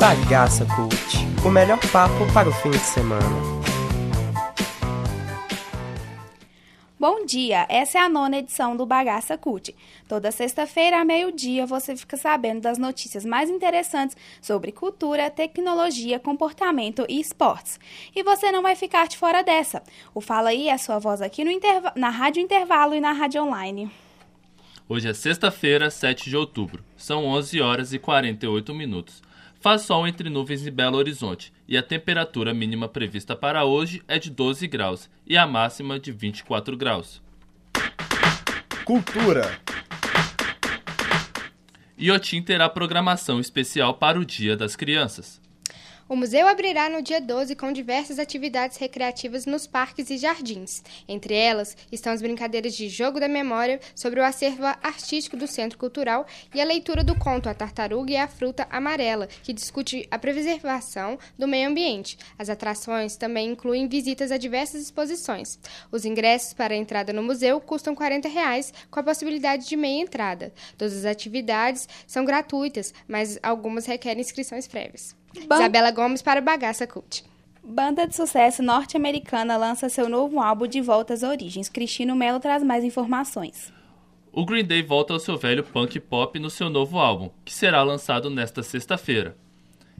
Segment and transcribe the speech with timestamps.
[0.00, 3.20] Bagaça Cult, o melhor papo para o fim de semana.
[6.98, 9.76] Bom dia, essa é a nona edição do Bagaça Cult.
[10.08, 17.04] Toda sexta-feira, à meio-dia, você fica sabendo das notícias mais interessantes sobre cultura, tecnologia, comportamento
[17.06, 17.78] e esportes.
[18.16, 19.82] E você não vai ficar de fora dessa.
[20.14, 21.50] O Fala Aí é a sua voz aqui no
[21.94, 23.90] na Rádio Intervalo e na Rádio Online.
[24.88, 26.82] Hoje é sexta-feira, 7 de outubro.
[26.96, 29.22] São 11 horas e 48 minutos.
[29.60, 34.18] Faz sol entre nuvens em Belo Horizonte e a temperatura mínima prevista para hoje é
[34.18, 37.22] de 12 graus e a máxima de 24 graus.
[38.86, 39.60] Cultura.
[41.98, 45.42] Iotim terá programação especial para o Dia das Crianças.
[46.10, 50.82] O museu abrirá no dia 12 com diversas atividades recreativas nos parques e jardins.
[51.06, 55.78] Entre elas estão as brincadeiras de jogo da memória sobre o acervo artístico do Centro
[55.78, 60.18] Cultural e a leitura do conto A Tartaruga e a Fruta Amarela, que discute a
[60.18, 62.18] preservação do meio ambiente.
[62.36, 65.60] As atrações também incluem visitas a diversas exposições.
[65.92, 70.02] Os ingressos para a entrada no museu custam 40 reais, com a possibilidade de meia
[70.02, 70.52] entrada.
[70.76, 75.19] Todas as atividades são gratuitas, mas algumas requerem inscrições prévias.
[75.46, 77.24] Ban Isabela Gomes para Bagaça Cult.
[77.62, 81.68] Banda de sucesso norte-americana lança seu novo álbum de volta às origens.
[81.68, 83.72] Cristino Melo traz mais informações.
[84.32, 87.82] O Green Day volta ao seu velho punk pop no seu novo álbum, que será
[87.82, 89.36] lançado nesta sexta-feira.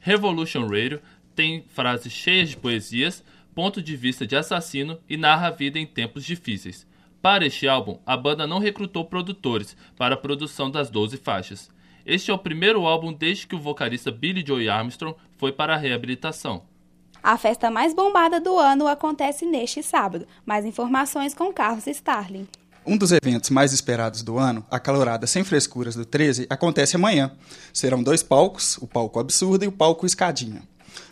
[0.00, 1.00] Revolution Radio
[1.34, 5.86] tem frases cheias de poesias, ponto de vista de assassino e narra a vida em
[5.86, 6.86] tempos difíceis.
[7.20, 11.68] Para este álbum, a banda não recrutou produtores para a produção das 12 faixas.
[12.04, 15.78] Este é o primeiro álbum desde que o vocalista Billy Joe Armstrong foi para a
[15.78, 16.62] reabilitação.
[17.22, 20.26] A festa mais bombada do ano acontece neste sábado.
[20.46, 22.46] Mais informações com Carlos Starling.
[22.86, 27.32] Um dos eventos mais esperados do ano, a calorada Sem Frescuras do 13, acontece amanhã.
[27.72, 30.62] Serão dois palcos, o palco Absurdo e o palco Escadinha.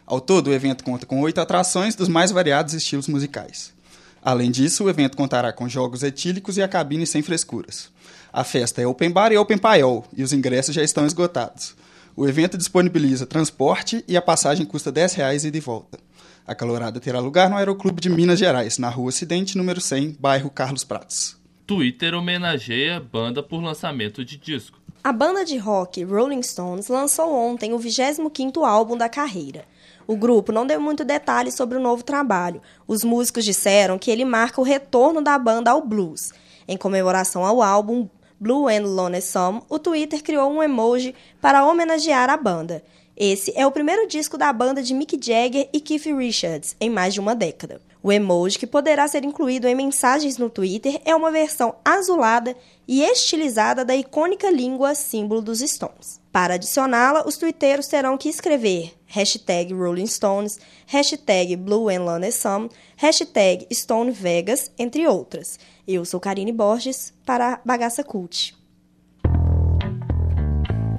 [0.06, 3.74] Ao todo, o evento conta com oito atrações dos mais variados estilos musicais.
[4.22, 7.92] Além disso, o evento contará com jogos etílicos e a cabine sem frescuras.
[8.36, 11.74] A festa é open bar e open paiol, e os ingressos já estão esgotados.
[12.14, 15.98] O evento disponibiliza transporte e a passagem custa R$ 10,00 e de volta.
[16.46, 20.50] A calorada terá lugar no Aeroclube de Minas Gerais, na Rua Acidente, número 100, bairro
[20.50, 21.34] Carlos Pratos.
[21.66, 24.78] Twitter homenageia a banda por lançamento de disco.
[25.02, 29.64] A banda de rock Rolling Stones lançou ontem o 25º álbum da carreira.
[30.06, 32.60] O grupo não deu muito detalhes sobre o novo trabalho.
[32.86, 36.34] Os músicos disseram que ele marca o retorno da banda ao blues.
[36.68, 38.08] Em comemoração ao álbum,
[38.38, 42.82] Blue and Lonesome, o Twitter criou um emoji para homenagear a banda.
[43.16, 47.14] Esse é o primeiro disco da banda de Mick Jagger e Keith Richards em mais
[47.14, 47.80] de uma década.
[48.02, 52.54] O emoji, que poderá ser incluído em mensagens no Twitter, é uma versão azulada
[52.86, 56.20] e estilizada da icônica língua símbolo dos Stones.
[56.30, 63.66] Para adicioná-la, os twitteiros terão que escrever hashtag Rolling Stones, hashtag Blue and Lonesome, hashtag
[63.72, 65.58] Stone Vegas, entre outras.
[65.88, 68.56] Eu sou Karine Borges, para Bagaça Cult.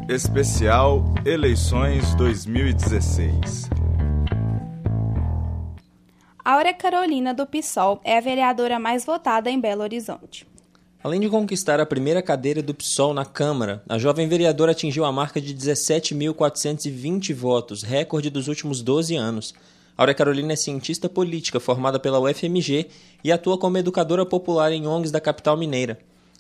[0.08, 3.70] Especial Eleições 2016
[6.46, 10.48] Áurea Carolina do PSOL é a vereadora mais votada em Belo Horizonte.
[11.04, 15.12] Além de conquistar a primeira cadeira do PSOL na Câmara, a jovem vereadora atingiu a
[15.12, 19.54] marca de 17.420 votos, recorde dos últimos 12 anos.
[19.98, 22.88] Áurea Carolina é cientista política formada pela UFMG
[23.24, 25.98] e atua como educadora popular em ONGs da capital mineira.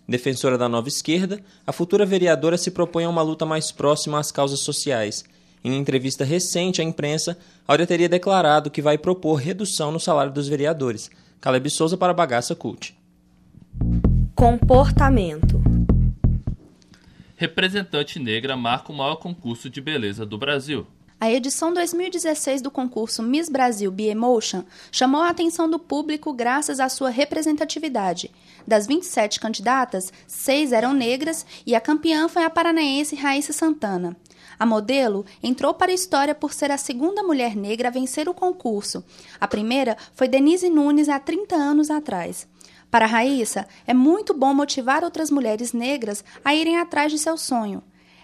[0.07, 4.31] Defensora da nova esquerda, a futura vereadora se propõe a uma luta mais próxima às
[4.31, 5.25] causas sociais.
[5.63, 7.35] Em entrevista recente à imprensa,
[7.67, 11.09] Áurea teria declarado que vai propor redução no salário dos vereadores.
[11.41, 12.95] Caleb Souza para Bagaça Cult.
[14.35, 15.59] Comportamento
[17.35, 20.87] Representante negra marca o maior concurso de beleza do Brasil.
[21.19, 26.87] A edição 2016 do concurso Miss Brasil B-Emotion chamou a atenção do público graças à
[26.89, 28.29] sua representatividade.
[28.67, 34.15] Das 27 candidatas, seis eram negras e a campeã foi a paranaense Raíssa Santana.
[34.59, 38.33] A modelo entrou para a história por ser a segunda mulher negra a vencer o
[38.33, 39.03] concurso.
[39.41, 42.47] A primeira foi Denise Nunes há 30 anos atrás.
[42.91, 47.81] Para Raíssa, é muito bom motivar outras mulheres negras a irem atrás de seu sonho.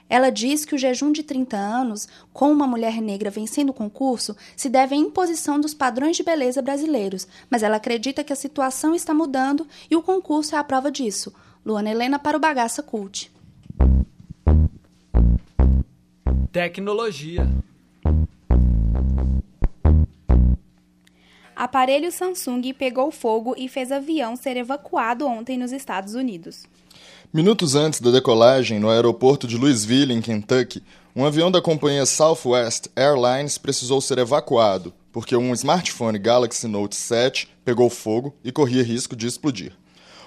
[0.10, 4.36] Ela diz que o jejum de 30 anos, com uma mulher negra vencendo o concurso,
[4.56, 8.94] se deve à imposição dos padrões de beleza brasileiros, mas ela acredita que a situação
[8.94, 11.34] está mudando e o concurso é a prova disso.
[11.66, 13.32] Luana Helena para o Bagaça Cult.
[16.52, 17.48] Tecnologia.
[21.64, 26.64] Aparelho Samsung pegou fogo e fez avião ser evacuado ontem nos Estados Unidos.
[27.34, 30.84] Minutos antes da decolagem no aeroporto de Louisville, em Kentucky,
[31.16, 37.48] um avião da companhia Southwest Airlines precisou ser evacuado porque um smartphone Galaxy Note 7
[37.64, 39.72] pegou fogo e corria risco de explodir.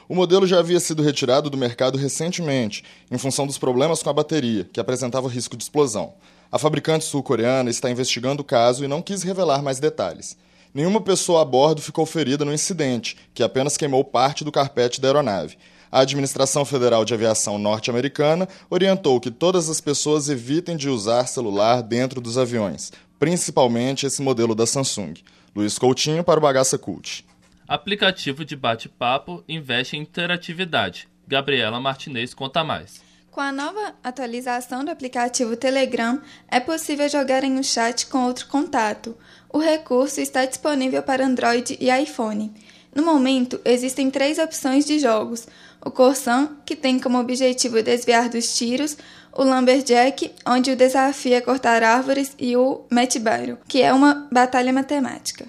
[0.09, 4.15] O modelo já havia sido retirado do mercado recentemente, em função dos problemas com a
[4.15, 6.15] bateria, que apresentava risco de explosão.
[6.51, 10.35] A fabricante sul-coreana está investigando o caso e não quis revelar mais detalhes.
[10.77, 15.09] Nenhuma pessoa a bordo ficou ferida no incidente, que apenas queimou parte do carpete da
[15.09, 15.57] aeronave
[15.97, 21.83] a Administração Federal de Aviação Norte-Americana orientou que todas as pessoas evitem de usar celular
[21.83, 25.15] dentro dos aviões, principalmente esse modelo da Samsung.
[25.55, 27.25] Luiz Coutinho para o Bagaça Cult.
[27.67, 31.09] Aplicativo de bate-papo investe em interatividade.
[31.27, 33.01] Gabriela Martinez conta mais.
[33.31, 38.47] Com a nova atualização do aplicativo Telegram, é possível jogar em um chat com outro
[38.47, 39.17] contato.
[39.57, 42.53] O recurso está disponível para Android e iPhone.
[42.95, 45.49] No momento, existem três opções de jogos:
[45.83, 48.99] o Corsan, que tem como objetivo desviar dos tiros,
[49.33, 54.29] o Lumberjack, onde o desafio é cortar árvores, e o Match Battle, que é uma
[54.31, 55.47] batalha matemática.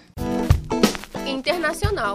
[1.28, 2.14] Internacional.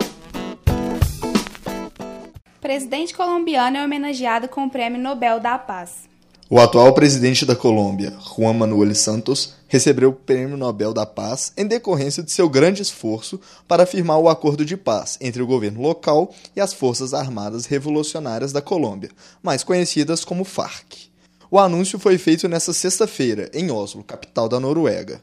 [2.58, 6.10] Presidente colombiano é homenageado com o Prêmio Nobel da Paz.
[6.54, 11.66] O atual presidente da Colômbia, Juan Manuel Santos, recebeu o Prêmio Nobel da Paz em
[11.66, 16.30] decorrência de seu grande esforço para firmar o acordo de paz entre o governo local
[16.54, 19.08] e as Forças Armadas Revolucionárias da Colômbia,
[19.42, 21.08] mais conhecidas como FARC.
[21.50, 25.22] O anúncio foi feito nesta sexta-feira, em Oslo, capital da Noruega.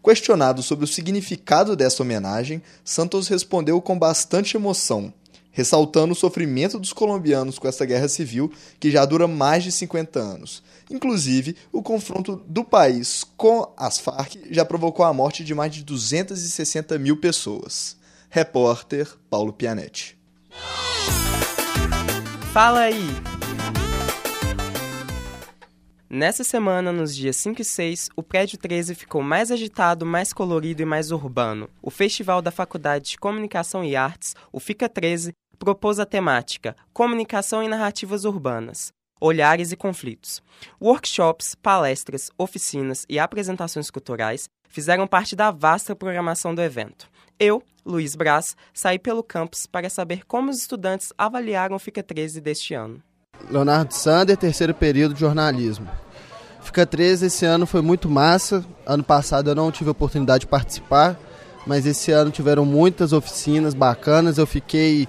[0.00, 5.12] Questionado sobre o significado desta homenagem, Santos respondeu com bastante emoção
[5.58, 10.20] ressaltando o sofrimento dos colombianos com essa guerra civil que já dura mais de 50
[10.20, 10.62] anos.
[10.88, 15.82] Inclusive, o confronto do país com as Farc já provocou a morte de mais de
[15.82, 17.96] 260 mil pessoas.
[18.30, 20.16] Repórter Paulo Pianetti.
[22.52, 23.08] Fala aí!
[26.08, 30.80] Nessa semana, nos dias 5 e 6, o Prédio 13 ficou mais agitado, mais colorido
[30.80, 31.68] e mais urbano.
[31.82, 37.62] O Festival da Faculdade de Comunicação e Artes, o FICA 13, propôs a temática Comunicação
[37.62, 38.92] e Narrativas Urbanas.
[39.20, 40.40] Olhares e conflitos.
[40.80, 47.08] Workshops, palestras, oficinas e apresentações culturais fizeram parte da vasta programação do evento.
[47.38, 52.40] Eu, Luiz Braz, saí pelo campus para saber como os estudantes avaliaram o FICA 13
[52.40, 53.02] deste ano.
[53.50, 55.88] Leonardo Sander, terceiro período de jornalismo.
[56.60, 58.64] FICA 13 esse ano foi muito massa.
[58.84, 61.18] Ano passado eu não tive a oportunidade de participar,
[61.66, 64.36] mas esse ano tiveram muitas oficinas bacanas.
[64.38, 65.08] Eu fiquei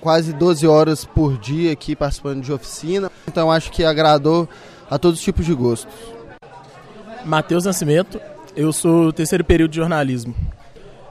[0.00, 3.10] quase 12 horas por dia aqui participando de oficina.
[3.26, 4.48] Então acho que agradou
[4.90, 5.92] a todos os tipos de gostos.
[7.24, 8.20] Matheus Nascimento,
[8.56, 10.34] eu sou terceiro período de jornalismo.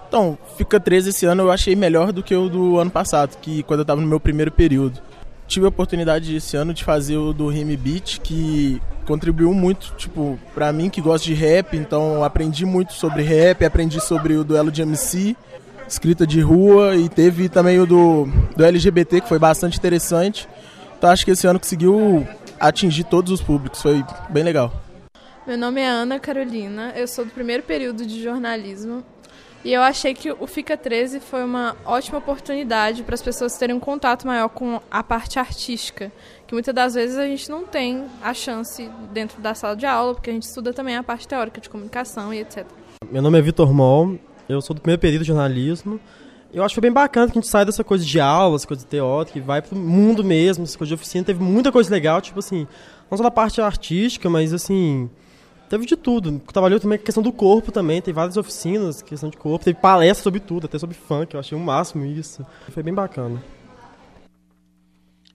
[0.08, 3.62] Então, fica 13 esse ano eu achei melhor do que o do ano passado, que
[3.64, 5.02] quando eu estava no meu primeiro período.
[5.48, 10.40] Tive a oportunidade esse ano de fazer o do Rime Beat, que contribuiu muito, tipo,
[10.54, 14.72] para mim que gosto de rap, então aprendi muito sobre rap, aprendi sobre o duelo
[14.72, 15.36] de MC
[15.88, 18.26] escrita de rua e teve também o do,
[18.56, 20.48] do LGBT, que foi bastante interessante.
[20.98, 22.28] Então acho que esse ano conseguiu
[22.60, 24.72] atingir todos os públicos, foi bem legal.
[25.46, 29.04] Meu nome é Ana Carolina, eu sou do primeiro período de jornalismo
[29.64, 33.76] e eu achei que o Fica 13 foi uma ótima oportunidade para as pessoas terem
[33.76, 36.12] um contato maior com a parte artística,
[36.46, 40.14] que muitas das vezes a gente não tem a chance dentro da sala de aula,
[40.14, 42.66] porque a gente estuda também a parte teórica de comunicação e etc.
[43.12, 46.00] Meu nome é Vitor Moll, eu sou do primeiro período de jornalismo.
[46.54, 48.82] Eu acho que foi bem bacana que a gente sai dessa coisa de aulas, coisa
[48.82, 51.26] de teórica, e vai pro mundo mesmo, essa coisa de oficina.
[51.26, 52.66] Teve muita coisa legal, tipo assim,
[53.12, 55.10] não só da parte artística, mas assim,
[55.70, 56.40] teve de tudo.
[56.40, 59.78] Trabalhou também com a questão do corpo também, tem várias oficinas, questão de corpo, teve
[59.80, 62.46] palestra sobre tudo, até sobre funk, eu achei o um máximo isso.
[62.70, 63.44] Foi bem bacana.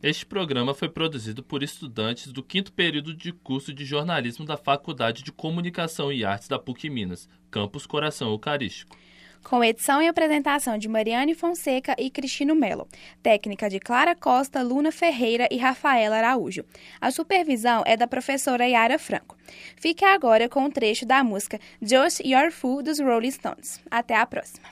[0.02, 5.23] Este programa foi produzido por estudantes do quinto período de curso de jornalismo da Faculdade
[5.23, 8.97] de Comunicação e Artes da PUC Minas, campus Coração Eucarístico.
[9.44, 12.88] Com edição e apresentação de Mariane Fonseca e Cristino Melo.
[13.23, 16.64] Técnica de Clara Costa, Luna Ferreira e Rafaela Araújo.
[17.00, 19.37] A supervisão é da professora Yara Franco.
[19.76, 23.80] Fique agora com um trecho da música Just Your Fool dos Rolling Stones.
[23.88, 24.68] Até a próxima.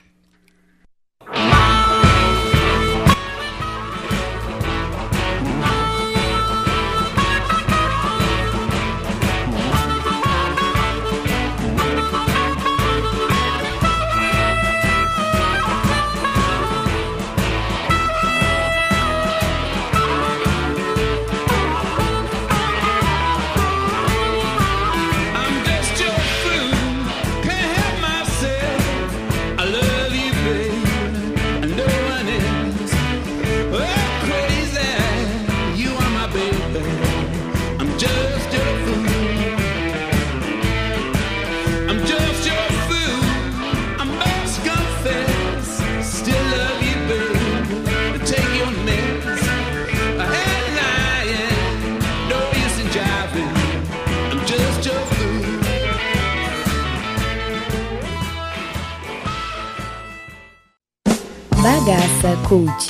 [62.21, 62.87] Bagaça Cult,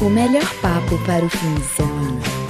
[0.00, 2.41] o melhor papo para o fim de semana.